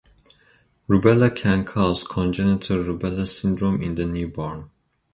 Rubella 0.89 1.29
can 1.29 1.63
cause 1.63 2.03
congenital 2.03 2.77
rubella 2.77 3.27
syndrome 3.27 3.83
in 3.83 3.93
the 3.93 4.07
newborn. 4.07 4.71